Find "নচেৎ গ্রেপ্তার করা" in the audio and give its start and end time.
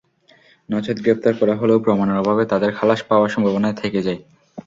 0.69-1.55